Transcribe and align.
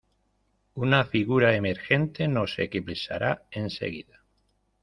Una 0.73 1.05
figura 1.05 1.53
emergente 1.55 2.27
nos 2.27 2.57
eclipsará 2.57 3.43
enseguida. 3.51 4.23